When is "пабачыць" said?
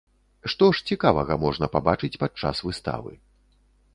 1.75-2.11